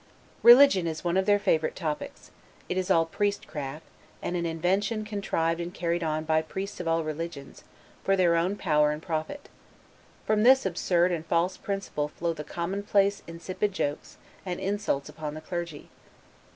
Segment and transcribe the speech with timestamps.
[0.41, 2.31] Religion is one of their favorite topics;
[2.67, 3.85] it is all priest craft;
[4.19, 7.63] and an invention contrived and carried on by priests of all religions,
[8.03, 9.47] for their own power and profit;
[10.25, 15.39] from this absurd and false principle flow the commonplace, insipid jokes, and insults upon the
[15.41, 15.87] clergy.